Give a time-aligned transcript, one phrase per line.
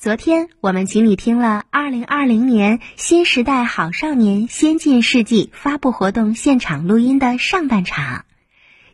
[0.00, 8.24] 昨天我们请你听了二零二零年新时代好少年先进事迹发布活动现场录音的上半场，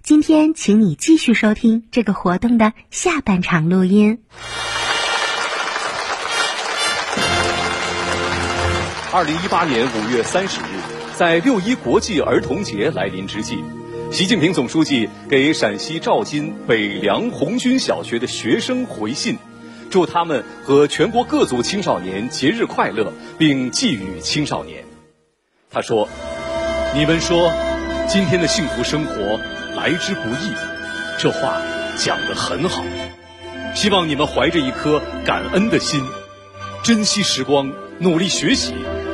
[0.03, 4.21] 今天请你继续收听这个活动的下半场录音。
[9.13, 10.81] 二零一八年五月三十日，
[11.19, 13.63] 在六一国际儿童节来临之际，
[14.11, 19.37] 习近平总书记给陕西赵金北梁红军小学的学生回信。
[19.91, 24.85] 祝他们和全国各族青少年节日快乐，并寄语青少年。
[25.71, 26.09] 他说
[26.95, 27.53] ：“你们说，
[28.09, 29.15] 今天的幸福生活
[29.77, 30.53] 来之不易，
[31.19, 31.61] 这话
[31.97, 32.85] 讲得很好。
[33.75, 36.05] 希望你们怀着一颗感恩的心，
[36.83, 38.73] 珍惜时光，努力学习，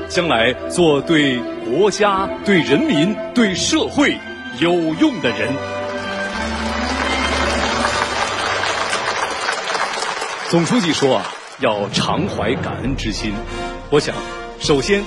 [0.08, 4.16] 将来做对国家、对人民、对社会
[4.58, 5.52] 有用的人。”
[10.50, 11.26] 总书记说啊，
[11.60, 13.32] 要常怀感恩之心。
[13.88, 14.16] 我想，
[14.58, 15.04] 首先，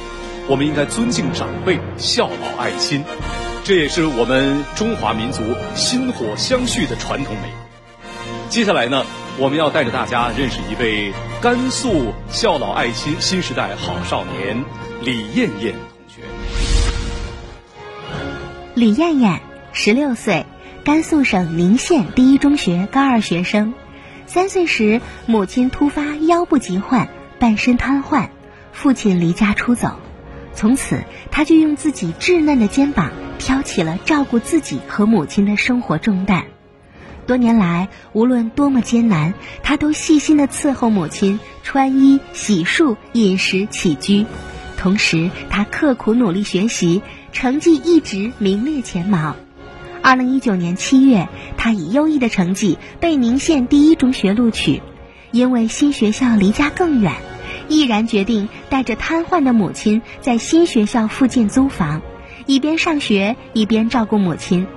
[0.48, 3.04] 我们应该尊敬长辈，孝老爱亲，
[3.66, 5.44] 这也是我们中华民族
[5.76, 7.50] 薪火相续的传统美。
[8.48, 9.06] 接下来呢，
[9.38, 14.64] 我们要带着大家认识一位甘肃孝老爱亲新时代好少年
[15.02, 16.22] 李艳艳同学。
[18.76, 19.42] 李艳艳，
[19.74, 20.46] 十六岁，
[20.86, 23.74] 甘肃省宁县第一中学高二学生。
[24.34, 28.30] 三岁时，母亲突发腰部疾患，半身瘫痪，
[28.72, 30.00] 父亲离家出走，
[30.56, 36.46] 从此他就用自己稚嫩的肩膀挑起了照顾自己和母亲的生活重担。
[37.28, 44.26] 多年来，无论多么艰难，他都细心的伺候母亲穿衣、洗漱、饮食起居，
[44.78, 49.36] 同时他刻苦努力学习，成绩一直名列前茅。
[50.04, 54.82] 二零一九年七月，他以优异的成绩被宁县第一中学录取。
[55.32, 57.14] 因为新学校离家更远，
[57.70, 62.02] 毅然决定带着瘫痪的母亲在新学校附近租房，
[62.46, 64.68] 一边上学一边照顾母亲。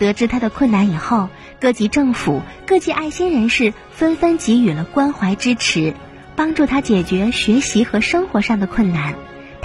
[0.00, 1.28] 得知他的困难以后，
[1.60, 5.94] 各级政府、各界爱心人士纷纷给予了关怀支持，
[6.34, 9.14] 帮助他解决学习和生活上的困难。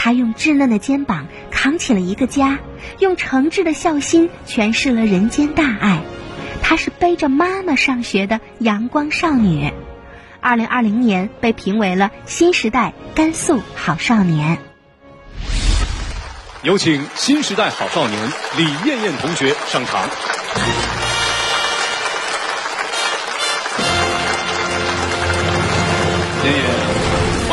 [0.05, 2.59] 他用稚嫩的肩膀扛起了一个家，
[2.99, 6.03] 用诚挚的孝心诠释了人间大爱。
[6.61, 9.73] 她是背着妈妈上学的阳光少女。
[10.41, 14.59] 二零二零年被评为了新时代甘肃好少年。
[16.61, 20.34] 有请新时代好少年李艳艳同学上场。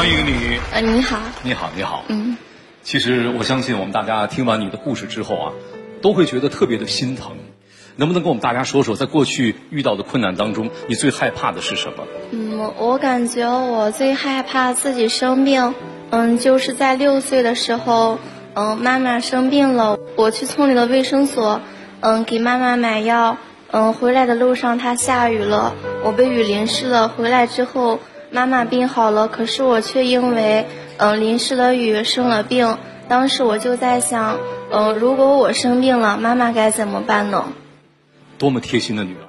[0.03, 0.59] 欢迎你。
[0.73, 1.21] 呃，你好。
[1.45, 2.03] 你好，你好。
[2.09, 2.37] 嗯。
[2.83, 5.53] 其实我相信，我们大家听完你的故事之后啊，
[6.03, 7.37] 都会觉得特别的心疼。
[7.95, 12.05] 能不能跟我们大家说说，在过去遇到的困难当中，你最害怕的是什么？
[12.33, 15.73] 嗯，我感觉我最害怕自己生病。
[16.11, 18.19] 嗯，就是在六岁的时候，
[18.55, 21.61] 嗯，妈妈生病了，我去村里的卫生所，
[22.01, 23.37] 嗯，给妈妈买药。
[23.71, 25.73] 嗯，回来的路上它下雨了，
[26.05, 27.07] 我被雨淋湿了。
[27.07, 28.01] 回来之后，
[28.32, 30.66] 妈妈病好了，可是我却因为。
[30.98, 32.78] 嗯，淋湿了雨生了病，
[33.09, 34.38] 当时我就在想，
[34.70, 37.47] 嗯，如果我生病了，妈妈该怎么办呢？
[38.38, 39.26] 多么贴心的女儿！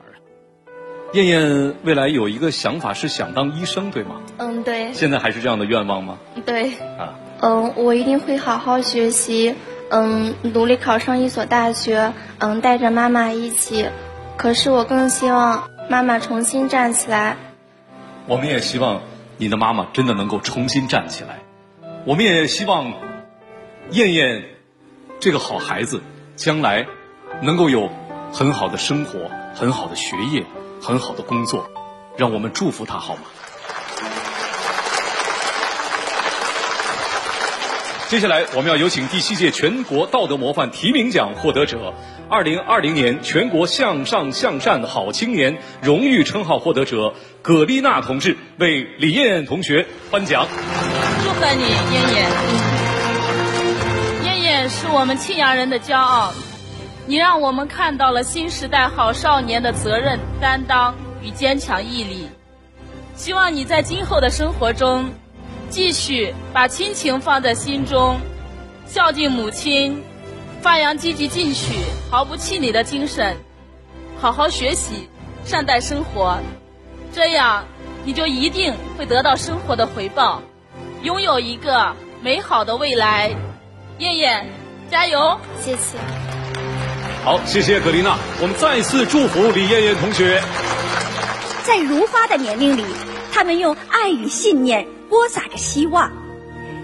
[1.14, 4.22] 燕燕未来有一个想法是想当医生，对吗？
[4.38, 4.94] 嗯，对。
[4.94, 6.20] 现在还是这样的愿望吗？
[6.46, 6.74] 对。
[7.00, 7.16] 啊。
[7.40, 9.56] 嗯，我一定会好好学习，
[9.90, 13.88] 嗯，努力考上一所大学，嗯，带着妈妈一起。
[14.38, 17.38] 可是我更希望妈妈重新站起来。
[18.26, 19.02] 我们也希望
[19.38, 21.40] 你的妈妈真的能够重新站起来。
[22.06, 22.94] 我们也希望
[23.92, 24.46] 燕燕
[25.20, 26.02] 这个好孩子
[26.36, 26.86] 将来
[27.42, 27.90] 能够有
[28.32, 30.46] 很好的生活、很好的学业、
[30.82, 31.70] 很好的工作，
[32.16, 33.22] 让我们祝福她好吗？
[38.08, 41.96] 接下来我们要有请第七届全国道德模范提名奖获得者、
[42.30, 50.48] 二零二零年全国向上向善好青年荣誉称号获得者葛丽娜同志为李艳艳同学颁奖。
[51.22, 51.64] 祝贺你，
[51.94, 52.32] 燕燕！
[54.24, 56.34] 燕燕是我们庆阳人的骄傲，
[57.06, 62.30] 你让我们看到了新时代好少年的责任担当与坚强毅力。
[63.14, 65.12] 希望你在今后的生活中，
[65.70, 68.22] 继续把亲情放在心中，
[68.88, 70.02] 孝敬母亲，
[70.62, 71.74] 发扬积极进取、
[72.10, 73.36] 毫不气馁的精神，
[74.18, 75.10] 好好学习，
[75.44, 76.40] 善待生活，
[77.14, 77.66] 这样
[78.04, 80.42] 你就一定会得到生活的回报。
[81.04, 83.30] 拥有一个美好的未来，
[84.00, 84.48] 燕燕，
[84.90, 85.40] 加油！
[85.62, 85.98] 谢谢。
[87.24, 88.18] 好，谢谢葛丽娜。
[88.42, 90.42] 我们再次祝福李燕燕同学。
[91.64, 92.84] 在如花的年龄里，
[93.32, 96.12] 他们用爱与信念播撒着希望。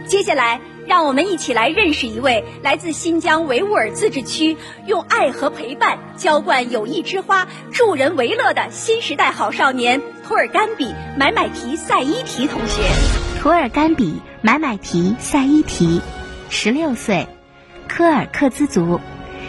[0.06, 12.84] 接下来，让我们一起来认识一位来自新疆维吾尔自治区，用爱和陪伴浇灌友谊之花、助人为乐的新时代好少年——图尔干比买买提赛伊提同学。
[13.42, 16.02] 图尔干比买买提赛伊提，
[16.52, 17.28] 十六岁，
[17.88, 19.02] 科尔克孜族，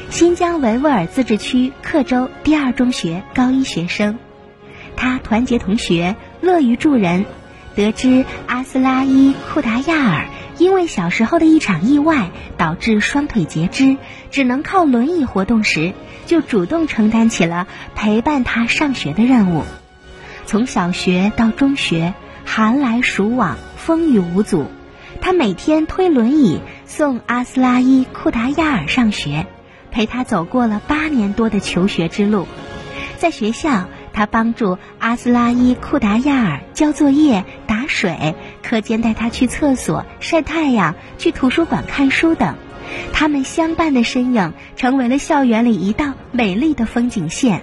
[0.09, 4.19] 新疆维吾尔自治区克州第二中学高一学生。
[4.97, 7.26] 他团结同学，乐于助人。
[7.75, 13.99] 得知阿斯拉伊库达亚尔因为小时候的一场意外导致双腿截肢，
[14.31, 15.93] 只能靠轮椅活动时，
[16.25, 19.65] 就主动承担起了陪伴他上学的任务。
[20.50, 22.12] 从小学到中学，
[22.44, 24.67] 寒来暑往，风雨无阻，
[25.20, 29.47] 他每天推轮椅送阿斯拉伊库达亚尔上学，
[29.93, 32.49] 陪他走过了八年多的求学之路。
[33.17, 33.87] 在学校。
[34.12, 42.56] 他帮助阿斯拉伊库达亚尔交作业、打水，课间带他去厕所、晒太阳、去图书馆看书等。
[43.12, 47.62] 他们相伴的身影，成为了校园里一道美丽的风景线。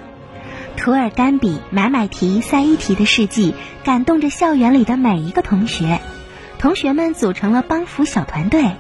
[0.88, 3.54] 图尔干比买买提赛伊提的事迹，
[3.84, 6.00] 感动着校园里的每一个同学。
[6.60, 8.72] 同学们组成了帮扶小团队，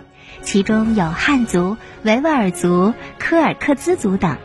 [0.41, 4.37] 其中有汉族、维吾尔族、柯尔克孜族等。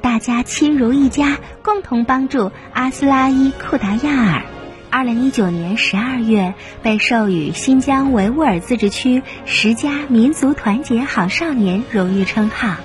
[0.00, 4.42] 大家亲如一家，共同帮助阿斯拉伊库达亚尔。
[4.88, 12.76] 二零一九年十二月，被授予新疆维吾尔自治区十佳民族团结好少年荣誉称号。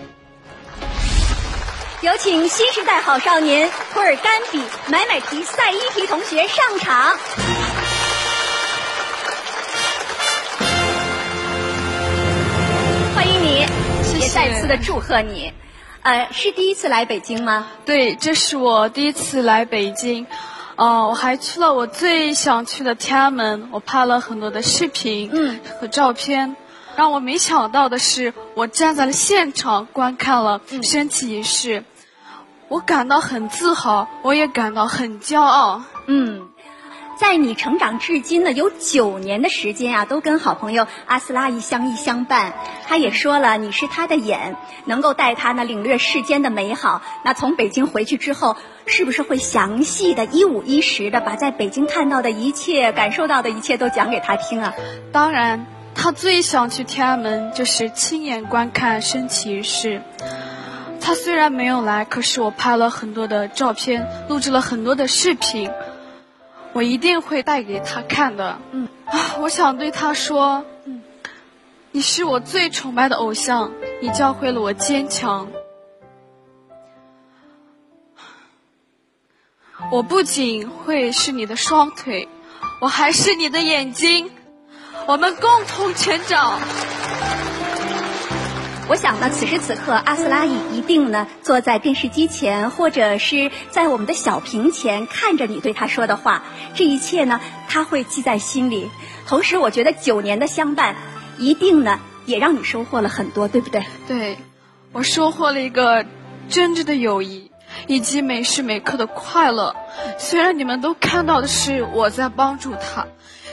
[2.06, 7.18] 有请新时代好少年托尔干比买买提赛伊提同学上场。
[13.16, 13.66] 欢迎你，
[14.20, 15.52] 也再次的祝贺你。
[16.04, 17.66] 呃，是第一次来北京吗？
[17.88, 20.28] 对，这是我第一次来北京。
[20.76, 26.56] 哦，我还去了我最想去的天安门，我拍了很多的视频嗯和照片。
[26.96, 31.84] 让我没想到的是，我站在了现场观看了升旗仪式，
[32.68, 35.82] 我感到很自豪，我也感到很骄傲。
[36.08, 36.50] 嗯。
[37.18, 42.52] 在你成长至今呢，有九年的时间啊，都跟好朋友阿斯拉一相依相伴。
[42.90, 47.02] 他也说了，你是他的眼，能够带他呢领略世间的美好。
[47.24, 54.74] 那从北京回去之后，是不是会详细的一五一十的把在北京看到的一切、感受到的一切都讲给他听啊？
[55.14, 60.02] 当然，他最想去天安门，就是亲眼观看升旗仪式。
[61.06, 65.70] 他虽然没有来，可是我拍了很多的照片，录制了很多的视频。
[66.74, 68.58] 我一定会带给他看的。
[68.72, 71.04] 嗯，啊，我想对他说，嗯，
[71.92, 73.72] 你是我最崇拜的偶像，
[74.02, 75.48] 你教会了我坚强。
[79.92, 82.28] 我不仅会是你的双腿，
[82.82, 84.32] 我还是你的眼睛，
[85.06, 86.60] 我们共同成长。
[88.88, 96.44] 我想呢，此时此刻，阿斯拉伊一定呢坐在电视机前，或者是在我们的小屏前，看着你对他说的话。
[96.76, 98.92] 这一切呢，他会记在心里。
[99.26, 100.96] 同时，我觉得九年的相伴，
[101.40, 103.84] 一定呢也让你收获了很多，对不对？
[104.08, 104.38] 对，
[104.92, 106.06] 我收获了一个
[106.48, 107.50] 真挚的友谊，
[107.88, 109.76] 以及每时每刻的快乐。
[110.20, 113.08] 虽然你们都看到的是我在帮助他。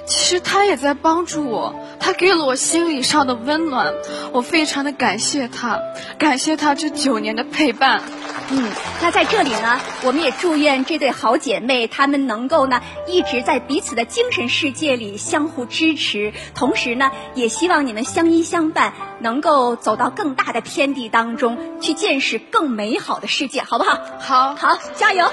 [0.04, 3.94] 其实他也在帮助我，他给了我心理上的温暖，
[4.32, 5.80] 我非常的感谢他，
[6.18, 8.02] 感谢他这九年的陪伴。
[8.50, 23.98] 嗯，那在这里呢，我们也祝愿这对好姐妹，她们能够呢一直在彼此的精神世界里相互支持，同时呢，也希望你们相依相伴，能够走到更大的天地当中去见识更美好的世界，好不好？
[24.18, 25.30] 好，好，加油。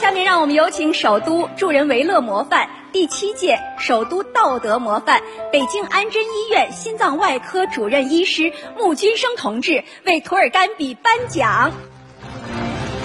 [0.00, 5.20] 下面让我们有请首都助人为乐模范第七届首都道德模范
[5.52, 11.72] 北京安贞医院心脏外科主任医师穆军生同志为图尔干比颁奖，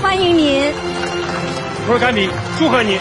[0.01, 0.71] 欢迎您。
[1.85, 2.97] 图尔干比，祝贺你！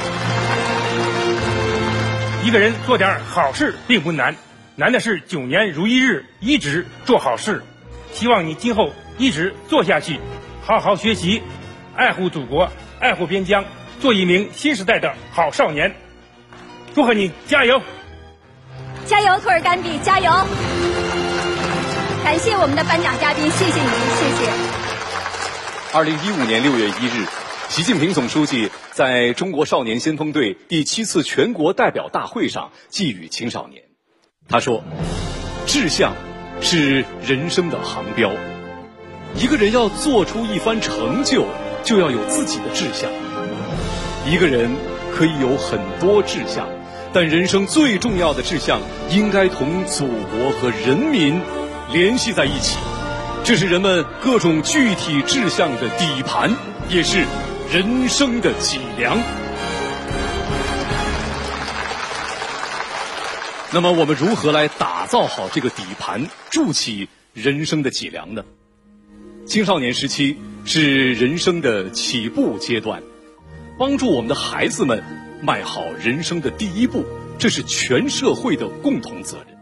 [2.45, 4.35] 一个人做点好事并不难，
[4.75, 7.63] 难的是九年如一日一直做好事。
[8.13, 10.19] 希望你今后一直做下去，
[10.63, 11.43] 好好学习，
[11.95, 12.69] 爱护祖国，
[13.01, 13.65] 爱护边疆。
[14.01, 15.95] 做一名新时代的好少年，
[16.95, 17.83] 祝贺你加油！
[19.05, 20.31] 加油，托尔干比，加油！
[22.25, 24.51] 感谢我们的颁奖嘉宾，谢谢您，谢谢。
[25.93, 27.27] 二零一五年六月一日，
[27.69, 33.83] 习近平总书记在中国少年先锋队第七次全国代表大会上寄语青少年，
[34.49, 34.83] 他说
[35.67, 36.15] ：“志向
[36.63, 38.33] 是人生的航标，
[39.35, 41.45] 一个人要做出一番成就，
[41.83, 43.11] 就要有自己的志向。”
[44.27, 44.71] 一个人
[45.15, 46.69] 可以有很多志向，
[47.13, 51.41] 但人生最重要的志向应该同祖国和人民
[51.93, 52.79] 联系在一起。
[53.43, 56.55] 这是人们各种具体志向的底盘，
[56.91, 57.25] 也是
[57.73, 59.19] 人生的脊梁。
[63.73, 68.45] 那么，我们如何来打造好这个底盘，筑起人生的脊梁呢？
[69.47, 73.03] 青少年时期是人生的起步阶段，
[73.79, 75.03] 帮助我们的孩子们
[75.43, 77.05] 迈好人生的第一步，
[77.39, 79.57] 这是全社会的共同责任。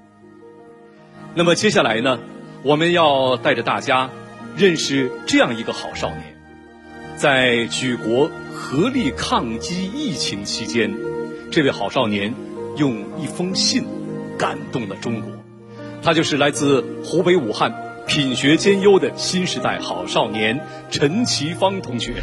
[1.35, 2.19] 那么接下来呢，
[2.62, 4.11] 我们要带着大家
[4.57, 6.37] 认识这样一个好少年，
[7.17, 10.95] 在举国合力抗击疫情期间，
[11.50, 12.35] 这位好少年
[12.76, 13.85] 用一封信。
[14.38, 15.33] 感动了中国，
[16.00, 17.75] 他就是来自湖北武汉、
[18.08, 20.58] 品学兼优的新时代好少年
[20.90, 22.22] 陈其芳同学。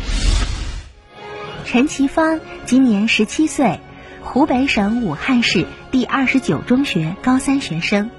[1.64, 3.80] 陈其芳今年十七岁，
[4.20, 8.10] 湖北省武汉市第二十九中学高三学生。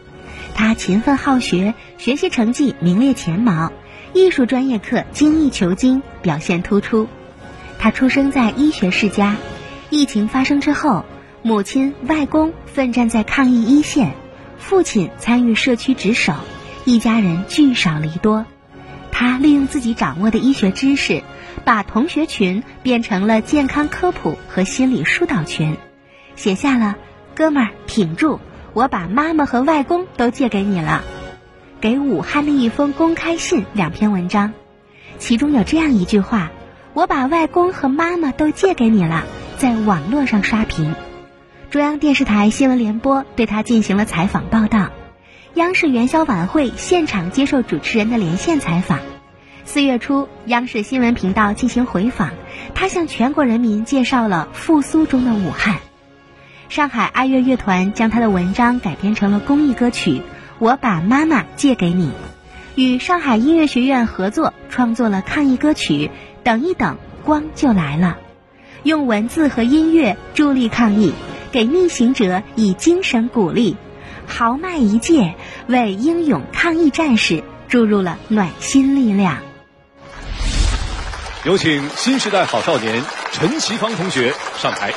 [0.55, 3.73] 他勤奋好学，学习成绩名列前茅，
[4.15, 7.09] 艺术专业课精益求精，表现突出。
[7.81, 9.35] 他出生在医学世家，
[9.91, 11.05] 疫情发生之后。
[11.43, 14.15] 母亲、外公奋战在抗疫一线，
[14.59, 16.35] 父亲参与社区值守，
[16.87, 18.47] 一家人聚少离多。
[19.11, 21.25] 他利用自己掌握的医学知识，
[21.65, 25.77] 把同学群变成了健康科普和心理疏导群，
[26.37, 26.95] 写下了
[27.35, 28.39] “哥们儿挺住，
[28.73, 31.03] 我把妈妈和外公都借给你了”，
[31.83, 34.53] 给武汉的一封公开信两篇文章，
[35.19, 36.53] 其中有这样一句话
[36.95, 39.25] ：“我把外公和妈妈都借给你了”，
[39.59, 40.95] 在网络上刷屏。
[41.69, 44.91] 中央电视台新闻联播对他进行了采访报道，
[45.57, 49.01] 央视元宵晚会现场接受主持人的连线采访。
[49.65, 52.33] 四月初，央视新闻频道进行回访，
[52.75, 55.77] 他向全国人民介绍了复苏中的武汉。
[56.69, 60.19] 上海爱乐乐团将他的文章改编成了公益歌曲
[60.59, 62.09] 《我把妈妈借给你》，
[62.75, 66.09] 与上海音乐学院合作创作了抗疫歌曲
[66.43, 68.19] 《等一等，光就来了》，
[68.83, 71.15] 用文字和音乐助力抗疫。
[71.51, 73.79] 给逆行者以精神鼓励，
[74.27, 75.35] 豪迈一介，
[75.67, 79.39] 为英勇抗疫战士注入了暖心力量。
[81.45, 83.03] 有请新时代好少年
[83.33, 84.93] 陈其芳同学上台。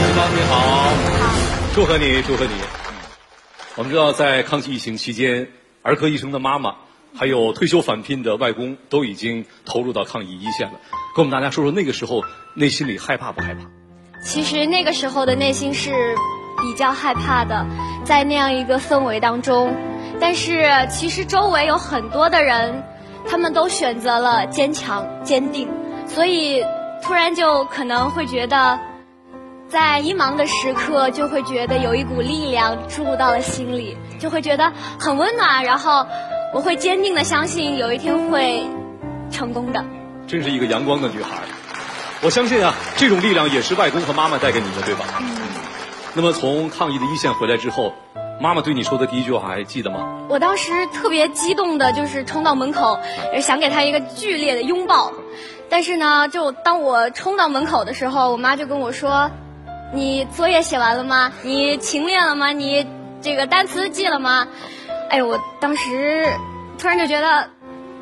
[0.00, 0.92] 陈芳你好，好，
[1.74, 2.52] 祝贺你，祝贺你。
[3.74, 5.48] 我们知道，在抗击疫情期间，
[5.82, 6.76] 儿科医生的妈妈。
[7.18, 10.74] 还有退休返聘的外公都已经投入到抗疫一线了，
[11.14, 12.22] 跟我们大家说说那个时候
[12.54, 13.60] 内心里害怕不害怕？
[14.22, 16.14] 其实那个时候的内心是
[16.60, 17.66] 比较害怕的，
[18.04, 19.74] 在那样一个氛围当中，
[20.20, 22.82] 但是其实周围有很多的人，
[23.26, 25.68] 他们都选择了坚强坚定，
[26.06, 26.62] 所以
[27.02, 28.78] 突然就可能会觉得，
[29.68, 36.06] 在迷茫的时刻就会觉得有一股力量注入到了心里，就会觉得很温暖，然后。
[36.52, 38.64] 我会坚定的相信有一天会
[39.30, 39.84] 成功的。
[40.26, 41.42] 真是一个阳光的女孩，
[42.22, 45.04] 我相信啊，这种力量也是外公和妈妈带给你的，对吧？
[45.20, 45.36] 嗯。
[46.14, 47.92] 那么从抗疫的一线回来之后，
[48.40, 50.24] 妈妈对你说的第一句话还记得吗？
[50.28, 52.98] 我当时特别激动的，就是冲到门口，
[53.40, 55.12] 想给她一个剧烈的拥抱。
[55.68, 59.30] 但是呢，就当我冲到门口的时候，我妈就跟我说
[59.92, 61.32] ：“你作业写完了吗？
[61.42, 62.50] 你勤练了吗？
[62.52, 62.86] 你
[63.20, 64.48] 这个单词记了吗？”
[65.08, 66.26] 哎，我当时
[66.78, 67.48] 突然就觉得，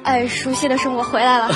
[0.02, 1.50] 哎，熟悉的生活回来了。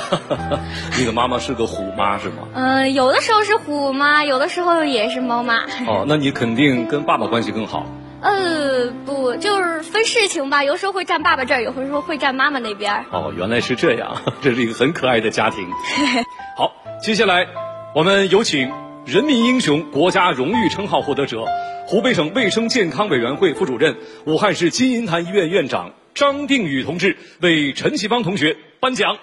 [0.98, 2.48] 你 的妈妈是个虎妈是吗？
[2.54, 5.58] 嗯，有的时候是虎妈，有的时候也是猫妈。
[5.86, 7.86] 哦，那你肯定跟爸爸关系更好。
[8.20, 13.04] 呃，不，就是分事情吧，有时候会站爸爸这儿，有时候会站妈妈那边。
[13.10, 15.68] 哦，原来是这样，这是一个很可爱的家庭。
[16.56, 17.46] 好，接下来
[17.94, 18.72] 我们有请
[19.06, 21.44] 人民英雄、国家荣誉称号获得者。
[21.90, 29.16] 湖北省卫生健康委员会副主任、武汉市金银潭医院院长张定宇同志为陈其芳同学颁奖。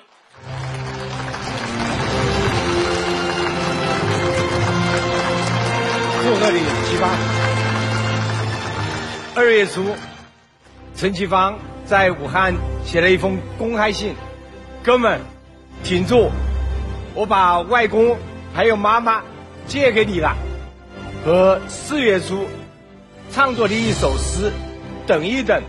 [6.24, 6.57] 坐那里，
[6.89, 7.15] 七八。
[9.36, 9.95] 二月初，
[10.95, 12.51] 陈其芳在武汉
[12.84, 14.15] 写了一封公开信
[14.81, 15.22] ：“哥们，
[15.84, 16.31] 挺住！
[17.13, 18.17] 我把外公
[18.55, 19.22] 还有妈妈
[19.67, 20.36] 借给你了。”
[21.25, 22.46] 和四月初
[23.32, 24.51] 创作的一首诗，
[25.08, 25.63] 等一等，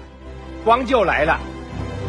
[0.66, 1.40] 光就来了，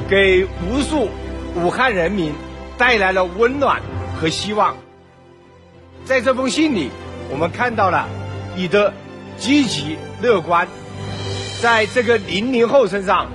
[0.10, 1.08] 给无数
[1.56, 2.34] 武汉人民
[2.78, 3.82] 带来了温暖
[4.20, 4.76] 和希望。
[6.04, 6.90] 在这封信里，
[7.32, 8.10] 我们看到了
[8.54, 8.94] 你的
[9.38, 10.68] 积极乐观，
[11.62, 13.28] 在这个零零后身上，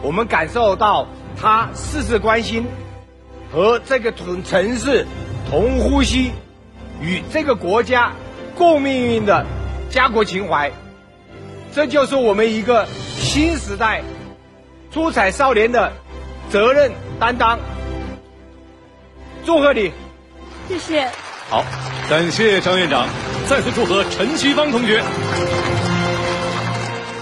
[0.00, 1.06] 我们感受到
[1.38, 2.64] 他事事关心、
[3.52, 5.06] 和这个城城市
[5.50, 6.30] 同呼吸，
[7.02, 8.14] 与这个国家
[8.60, 9.46] 共命运的
[9.88, 10.70] 家国情怀，
[11.72, 12.86] 这就是我们一个
[13.16, 14.02] 新时代
[14.92, 15.94] 出彩少年的
[16.50, 17.58] 责任担当。
[19.46, 19.90] 祝贺你！
[20.68, 21.08] 谢谢。
[21.48, 21.64] 好，
[22.10, 23.08] 感谢张院长，
[23.48, 25.02] 再次祝贺陈其芳同学。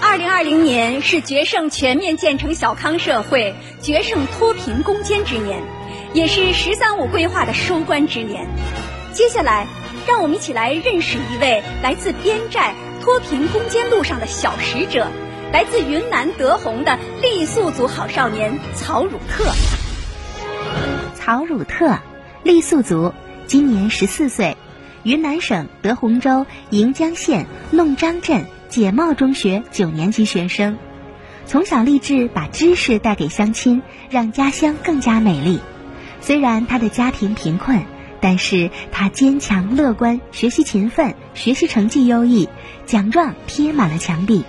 [0.01, 5.61] 二零二零年是决胜全面建成小康社会、决胜脱贫攻坚之年，
[6.11, 8.45] 也是“十三五”规划的收官之年。
[9.13, 9.67] 接下来，
[10.09, 15.07] 让我们一起来认识一位来自边寨脱贫攻坚路上的小使者，
[15.53, 19.51] 来自云南德宏的傈僳族好少年曹汝特。
[21.13, 21.99] 曹汝特，
[22.43, 23.13] 傈僳族，
[23.45, 24.57] 今年十四岁，
[25.03, 30.79] 云南省德宏州盈江县弄张镇解茂中学九年级学生。
[31.45, 35.59] 从小立志把知识带给乡亲，让家乡更加美丽。
[36.19, 37.83] 虽然他的家庭贫困，
[38.21, 42.49] 但是他坚强乐观，学习勤奋，学习成绩优异，
[42.85, 44.43] 奖状贴满了墙壁。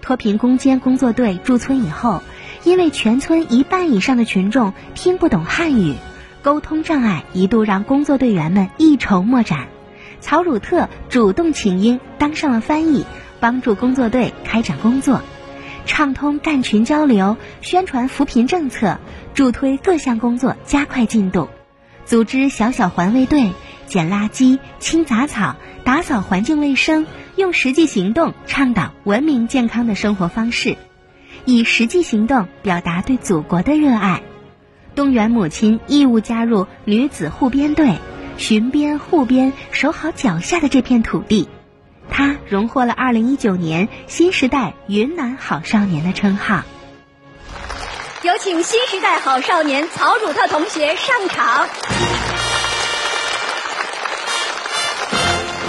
[0.00, 2.22] 脱贫攻坚工作队驻村以后。
[2.64, 5.96] 因为全村一半以上的群众听不懂汉语，
[6.40, 9.68] 沟通障碍一度让工作队员们一筹莫展。
[10.22, 13.04] 曹汝特主动请缨，当上了翻译，
[13.38, 15.20] 帮助工作队开展工作，
[15.84, 18.98] 畅通干群交流，宣传扶贫政策，
[19.34, 21.50] 助推各项工作加快进度，
[22.06, 23.52] 组织小小环卫队，
[23.86, 27.06] 捡垃圾、清杂草、打扫环境卫生，
[27.36, 30.76] 用实际行动倡导文明健康的生活方式。
[31.44, 34.22] 以实际行动表达对祖国的热爱，
[34.94, 37.98] 动员母亲义务加入女子护边队，
[38.36, 41.48] 巡边护边，守好脚下的这片土地。
[42.10, 46.62] 他荣获了二零一九年新时代云南好少年的称号。
[48.24, 51.66] 有请新时代好少年曹汝特同学上场。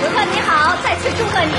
[0.02, 1.52] 汝特你好，再次祝贺你。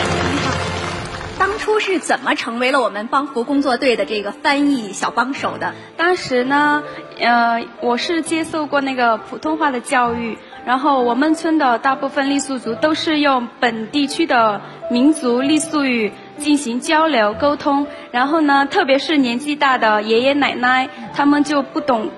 [1.38, 5.75] 当初是怎么成为了我们帮扶工作队的这个翻译小帮手的？
[5.99, 6.82] 当时呢，
[7.21, 22.10] 呃，我是接受过那个普通话的教育，然后我们村的大部分傈僳族都是用本地区的民族傈僳语进行交流沟通，然后呢，特别是年纪大的爷爷奶奶，他们就不懂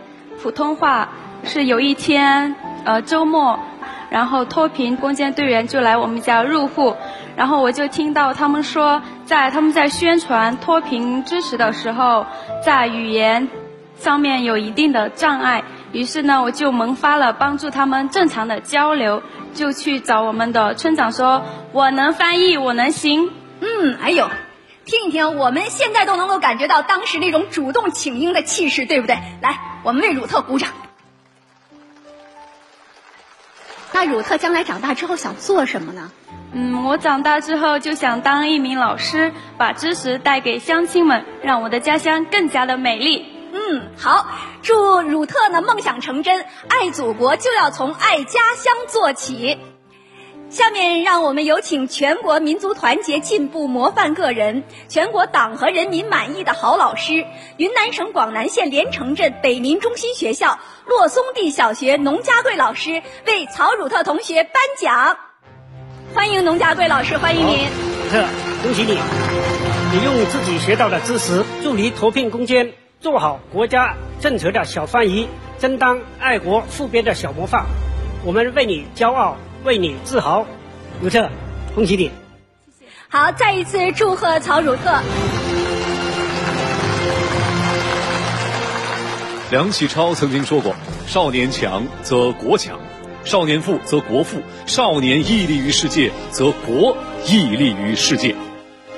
[0.43, 1.09] 普通话。
[1.45, 3.59] 是有一天，呃，周末，
[4.11, 6.97] 然后脱贫攻坚队员就来我们家入户。
[7.37, 12.27] 然后我就听到他们说，在他们在宣传脱贫知识的时候，
[12.65, 13.49] 在语言
[13.97, 15.63] 上面有一定的障碍。
[15.93, 19.23] 于是呢，我就萌发了帮助他们正常的交流，
[19.55, 24.29] 就去找我们的村长说：“我能翻译，我能行。”嗯，哎呦，
[24.85, 29.19] 听一听，我们现在都能够感觉到当时那种主动请缨的气势，对不对？
[29.41, 30.71] 来，我们为鲁特鼓掌。
[33.93, 36.13] 那鲁特将来长大之后想做什么呢？
[36.53, 43.27] 嗯，我长大之后就想当一名老师，把知识带给乡亲们，让我的家乡更加的美丽。
[43.53, 44.27] 嗯，好，
[44.63, 49.59] 祝鲁特呢梦想成真，爱祖国就要从爱家乡做起。
[50.51, 57.27] 下面让我们有请全国民族团结进步模范个人、全国党和人民满意的好老师，
[57.59, 65.19] 云南省广南县连城镇北民中心学校洛松地小学农家贵老师为曹汝特同学颁奖。
[66.15, 67.67] 欢迎农家贵老师，欢迎您。
[68.11, 68.25] 特，
[68.63, 68.99] 恭喜你！
[69.93, 77.67] 你用自己学到的知识助力脱贫攻坚，做好国家政策的小翻译，争当爱国戍边的小模范。
[78.25, 79.37] 我们为你骄傲，
[79.69, 80.47] 为你自豪。
[81.03, 81.29] 汝特，
[81.75, 82.11] 恭喜你！
[82.79, 84.99] 谢谢好，再一次祝贺曹汝特。
[89.51, 90.75] 梁启超曾经说过
[91.07, 92.81] ：“少年强则国强。”
[93.25, 98.35] 少年富则国富，少年屹立于世界，则国屹立于世界。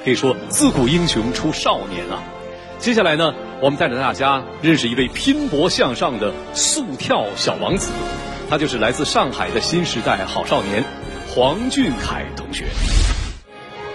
[0.05, 2.23] 可以说，自古英雄出少年啊！
[2.79, 7.91] 接下来呢，我们带着大家认识一位拼搏向上的速跳小王子，
[8.51, 10.85] 他就是来自上海的新时代好少年
[11.29, 12.67] 黄俊凯同学。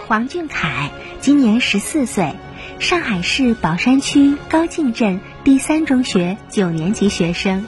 [0.07, 0.89] 黄俊凯
[1.19, 2.33] 今年十四岁，
[2.79, 7.65] 上海市宝山区高静镇第三中学九年级学生，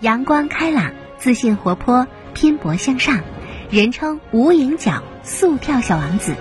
[0.00, 0.92] 阳光开朗。
[1.18, 3.22] 自信活泼、拼搏向上，
[3.70, 6.34] 人称“无影脚”速跳小王子。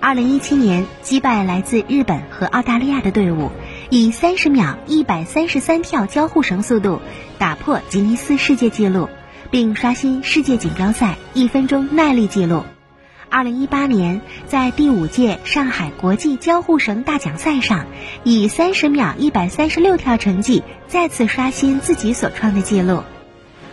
[0.00, 3.52] 二零一七年击败来自日本和澳大利亚的队伍，
[3.94, 7.02] 以三十秒一百三十三跳交互绳速度
[7.36, 9.10] 打破吉尼斯世界纪录，
[9.50, 12.64] 并刷新世界锦标赛一分钟耐力纪录。
[13.28, 17.84] 二零一八年，在第五届上海国际交互绳大奖赛上，
[18.24, 23.02] 以三十秒一百三十六跳成绩再次刷新自己所创的纪录。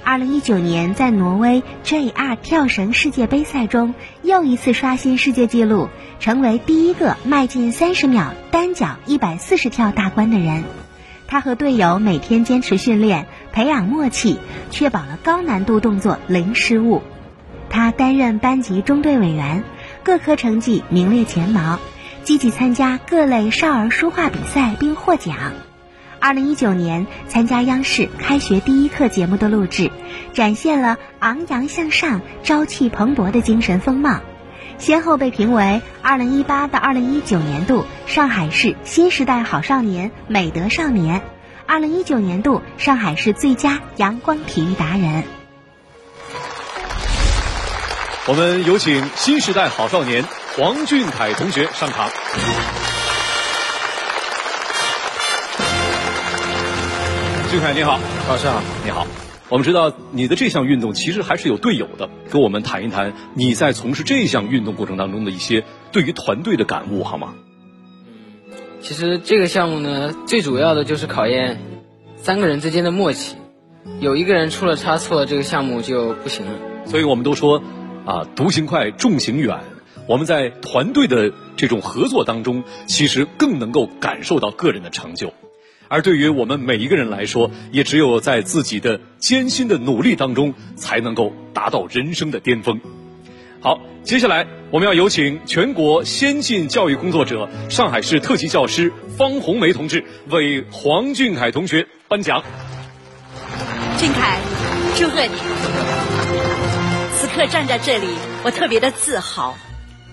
[0.09, 3.93] 二零一九年，在挪威 JR 跳绳世界杯赛中，
[4.23, 5.87] 又一次刷新世界纪录，
[6.19, 10.63] 成为第一个迈进三十秒单脚一百四十跳大关的人。
[11.27, 14.39] 他和队友每天坚持训练，培养默契，
[14.71, 17.03] 确保了高难度动作零失误。
[17.69, 19.63] 他担任班级中队委员，
[20.01, 21.77] 各科成绩名列前茅，
[22.23, 25.35] 积极参加各类少儿书画比赛并获奖。
[26.21, 29.89] 二零一九年参加央视《开学第一课》节目的录制，
[30.33, 34.19] 展现了昂扬向上、朝气蓬勃的精神风貌，
[34.77, 41.21] 先后被评为二零一八到二零一九年度上海市新时代好少年、美德少年，
[41.65, 45.23] 二零一九年度上海市最佳阳光体育达人。
[48.27, 50.25] 我们有请新时代好少年
[50.57, 52.09] 黄俊凯同学上场。
[57.49, 59.07] 俊凯你好，老师好，你好。
[59.49, 67.33] 我们知道你的这项运动其实还是有队友的，跟我们谈一谈你在从事这项运动过程当中的一些对于团队的感悟，好吗？
[67.35, 71.59] 嗯其实这个项目呢，最主要的就是考验
[72.17, 73.35] 三个人之间的默契，
[73.99, 76.51] 有一个人出了差错，这个项目就不行了。
[76.85, 77.63] 所以我们都说。
[78.05, 79.59] 啊，独行快，众行远。
[80.07, 85.31] 我们在团队的这种合作当中，其实更能够感受到个人的成就。
[85.89, 92.79] 而对于我们每一个人来说，也只有在自己的艰辛的努力当中，才能够达到人生的巅峰。
[93.59, 102.41] 好，接下来我们要有请全国先进教育工作者、上海市特级教师方红梅同志为黄俊凯同学颁奖。
[103.97, 104.39] 俊凯，
[104.95, 105.33] 祝贺你！
[107.17, 108.07] 此刻站在这里，
[108.43, 109.57] 我特别的自豪，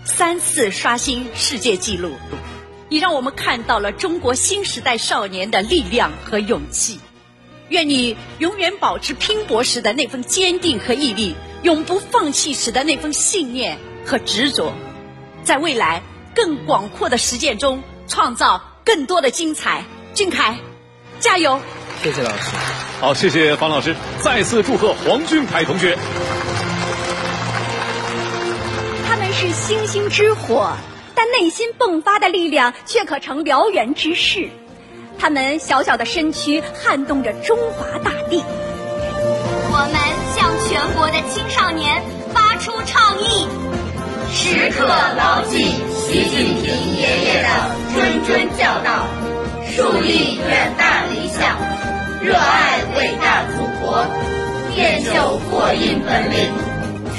[0.04, 2.10] 三次刷新世界纪录，
[2.88, 7.00] 你让我们看到了中国新时代少年的力量和勇气。
[7.68, 14.72] 愿你永远保持拼搏时的那份坚定和毅力，永不放弃时的那份信念和执着，
[15.42, 16.00] 在未来
[16.32, 19.82] 更广阔的实践中创造更多的精彩。
[20.14, 20.60] 俊凯，
[21.18, 21.60] 加油！
[22.04, 22.52] 谢谢老师。
[23.00, 25.98] 好，谢谢方老师，再次祝贺黄俊凯同学。
[29.08, 30.76] 他们是星星之火，
[31.16, 34.50] 但内心迸发的力量却可成燎原之势。
[35.18, 38.44] 他们小小的身躯撼动着中华大地。
[39.72, 39.96] 我们
[40.36, 42.02] 向全国的青少年
[42.34, 43.48] 发出倡议：
[44.30, 47.48] 时刻牢记习近平爷爷的
[47.96, 49.08] 谆谆教导，
[49.72, 51.56] 树立远大理想，
[52.22, 54.06] 热爱伟大祖国，
[54.74, 56.52] 练就过硬本领，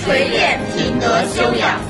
[0.03, 1.81] 锤炼品德修养。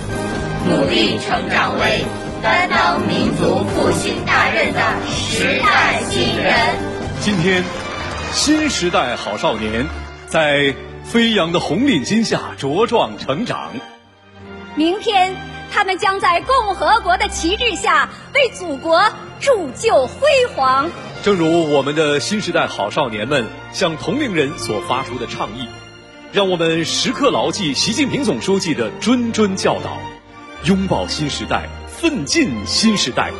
[0.67, 2.03] 努力成长为
[2.43, 6.53] 担当民族复兴大任的时代新人。
[7.21, 7.63] 今天，
[8.33, 9.85] 新时代好少年
[10.27, 10.75] 在
[11.05, 13.71] 飞扬的红领巾下茁壮成长。
[14.75, 15.35] 明天，
[15.73, 19.01] 他们将在共和国的旗帜下为祖国
[19.39, 20.89] 铸就辉煌。
[21.23, 25.69] 正如我们的新时代好少年们向同龄人所发出的倡议，
[26.33, 29.97] 让我们时刻牢记习近平总书记的谆谆教导。
[30.63, 33.31] 拥抱新时代，奋进新时代，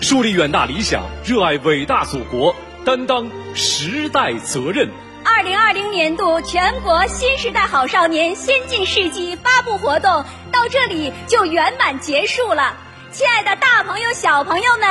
[0.00, 4.88] 树立远大理想，热爱伟大祖国，担当时代责任。
[5.24, 12.74] 二零二零年度全国新时代好少年先进事迹发布活动到这里就圆满结束了。
[13.10, 14.88] 亲爱的大朋友、小朋友们，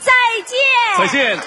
[0.00, 0.12] 再
[0.46, 0.58] 见！
[0.98, 1.38] 再见。